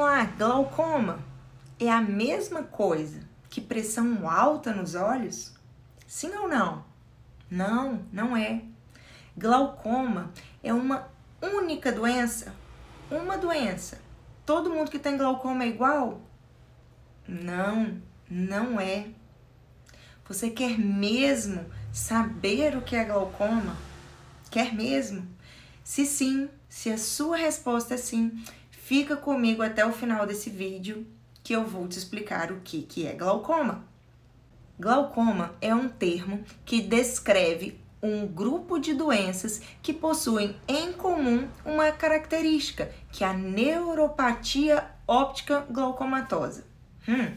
[0.00, 1.18] vamos lá, glaucoma
[1.78, 5.52] é a mesma coisa que pressão alta nos olhos?
[6.06, 6.84] Sim ou não?
[7.50, 8.62] Não, não é.
[9.36, 10.30] Glaucoma
[10.62, 11.06] é uma
[11.42, 12.54] única doença,
[13.10, 14.00] uma doença.
[14.46, 16.22] Todo mundo que tem glaucoma é igual?
[17.28, 19.08] Não, não é.
[20.26, 23.76] Você quer mesmo saber o que é glaucoma?
[24.50, 25.28] Quer mesmo?
[25.84, 28.42] Se sim, se a sua resposta é sim,
[28.90, 31.06] fica comigo até o final desse vídeo
[31.44, 33.84] que eu vou te explicar o que, que é glaucoma.
[34.80, 41.92] Glaucoma é um termo que descreve um grupo de doenças que possuem em comum uma
[41.92, 46.64] característica, que é a neuropatia óptica glaucomatosa.
[47.08, 47.32] Hum,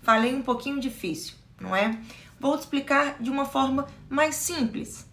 [0.00, 2.00] falei um pouquinho difícil, não é?
[2.40, 5.06] Vou te explicar de uma forma mais simples.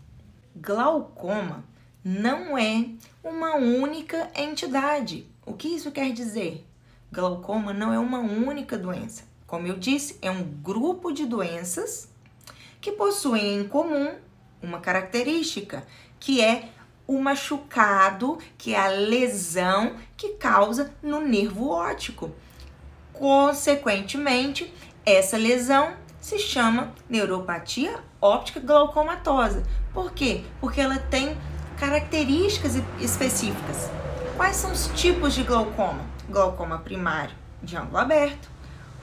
[0.56, 1.66] Glaucoma
[2.04, 2.86] não é
[3.24, 5.26] uma única entidade.
[5.46, 6.68] O que isso quer dizer?
[7.12, 9.24] Glaucoma não é uma única doença.
[9.48, 12.10] Como eu disse, é um grupo de doenças
[12.82, 14.16] que possuem em comum
[14.62, 15.86] uma característica,
[16.20, 16.70] que é
[17.08, 22.32] o machucado, que é a lesão que causa no nervo óptico.
[23.14, 24.74] Consequentemente,
[25.06, 29.64] essa lesão se chama neuropatia óptica glaucomatosa.
[29.94, 30.44] Por quê?
[30.60, 31.38] Porque ela tem
[31.84, 33.90] características específicas.
[34.38, 36.00] Quais são os tipos de glaucoma?
[36.30, 38.50] Glaucoma primário de ângulo aberto,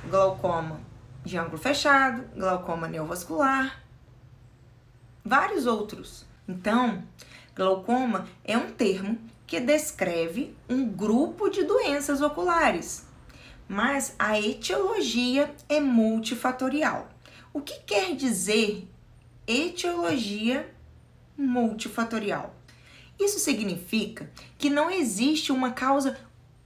[0.08, 0.80] glaucoma
[1.22, 3.82] de ângulo fechado, glaucoma neovascular,
[5.22, 6.24] vários outros.
[6.48, 7.04] Então,
[7.54, 13.06] glaucoma é um termo que descreve um grupo de doenças oculares,
[13.68, 17.10] mas a etiologia é multifatorial.
[17.52, 18.88] O que quer dizer
[19.46, 20.74] etiologia
[21.36, 22.54] multifatorial?
[23.20, 26.18] Isso significa que não existe uma causa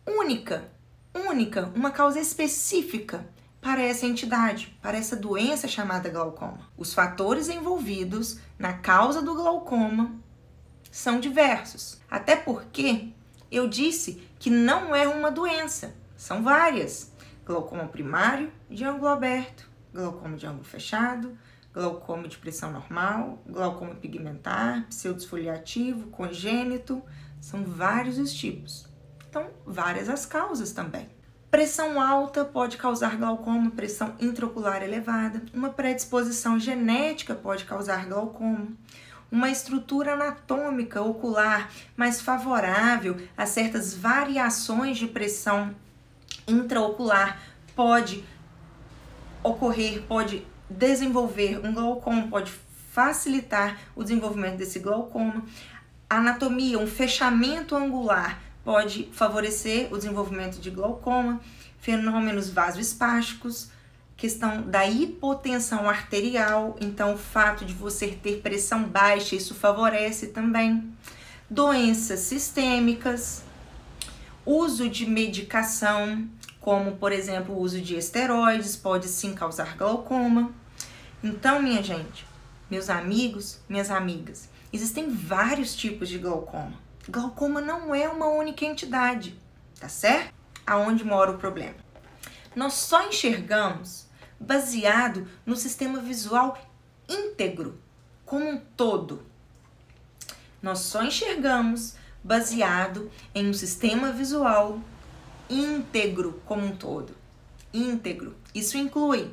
[0.07, 0.71] única,
[1.13, 3.27] única, uma causa específica
[3.61, 6.61] para essa entidade, para essa doença chamada glaucoma.
[6.77, 10.15] Os fatores envolvidos na causa do glaucoma
[10.93, 12.01] são diversos.
[12.09, 13.09] Até porque
[13.51, 17.13] eu disse que não é uma doença, são várias.
[17.45, 21.37] Glaucoma primário de ângulo aberto, glaucoma de ângulo fechado,
[21.75, 27.03] glaucoma de pressão normal, glaucoma pigmentar, pseudosfoliativo, congênito,
[27.41, 28.87] são vários os tipos.
[29.29, 31.09] Então, várias as causas também.
[31.51, 35.43] Pressão alta pode causar glaucoma, pressão intraocular elevada.
[35.53, 38.69] Uma predisposição genética pode causar glaucoma.
[39.31, 45.75] Uma estrutura anatômica ocular mais favorável a certas variações de pressão
[46.47, 47.41] intraocular
[47.75, 48.25] pode
[49.43, 52.53] ocorrer, pode desenvolver um glaucoma, pode
[52.93, 55.45] facilitar o desenvolvimento desse glaucoma.
[56.09, 61.41] Anatomia, um fechamento angular pode favorecer o desenvolvimento de glaucoma,
[61.81, 63.69] fenômenos vasoespásticos,
[64.17, 70.89] questão da hipotensão arterial, então o fato de você ter pressão baixa, isso favorece também.
[71.51, 73.43] Doenças sistêmicas,
[74.47, 76.27] uso de medicação,
[76.65, 80.51] como por exemplo o uso de esteroides, pode sim causar glaucoma.
[81.23, 82.27] Então, minha gente,
[82.71, 86.73] meus amigos, minhas amigas, existem vários tipos de glaucoma.
[87.07, 89.39] Glaucoma não é uma única entidade,
[89.79, 90.33] tá certo?
[90.67, 91.77] Aonde mora o problema?
[92.57, 94.07] Nós só enxergamos
[94.41, 96.59] baseado no sistema visual
[97.07, 97.79] íntegro,
[98.25, 99.23] como um todo.
[100.63, 104.81] Nós só enxergamos baseado em um sistema visual
[105.49, 107.15] íntegro como um todo.
[107.73, 108.37] Íntegro.
[108.55, 109.31] Isso inclui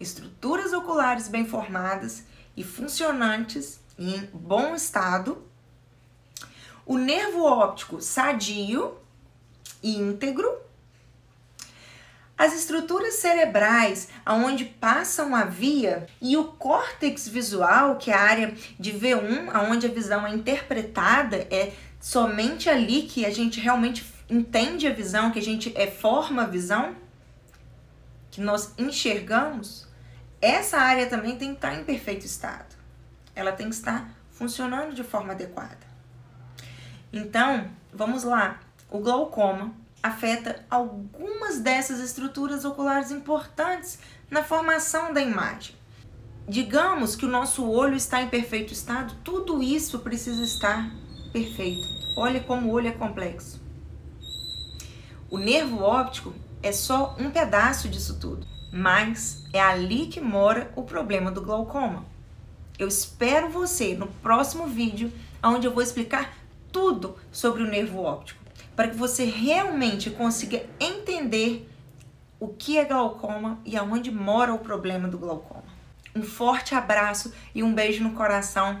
[0.00, 2.24] estruturas oculares bem formadas
[2.56, 5.42] e funcionantes em bom estado
[6.84, 8.96] o nervo óptico sadio
[9.82, 10.60] e íntegro,
[12.36, 18.54] as estruturas cerebrais aonde passam a via e o córtex visual, que é a área
[18.78, 24.86] de V1, aonde a visão é interpretada, é somente ali que a gente realmente entende
[24.86, 26.96] a visão, que a gente é, forma a visão,
[28.30, 29.86] que nós enxergamos,
[30.40, 32.74] essa área também tem que estar em perfeito estado.
[33.34, 35.86] Ela tem que estar funcionando de forma adequada.
[37.12, 38.58] Então, vamos lá.
[38.90, 43.98] O glaucoma afeta algumas dessas estruturas oculares importantes
[44.30, 45.76] na formação da imagem.
[46.48, 50.90] Digamos que o nosso olho está em perfeito estado, tudo isso precisa estar
[51.32, 51.86] perfeito.
[52.16, 53.62] Olha como o olho é complexo.
[55.32, 60.82] O nervo óptico é só um pedaço disso tudo, mas é ali que mora o
[60.82, 62.04] problema do glaucoma.
[62.78, 65.10] Eu espero você no próximo vídeo,
[65.42, 66.36] onde eu vou explicar
[66.70, 68.42] tudo sobre o nervo óptico.
[68.76, 71.66] para que você realmente consiga entender
[72.38, 75.64] o que é glaucoma e aonde mora o problema do glaucoma.
[76.14, 78.80] Um forte abraço e um beijo no coração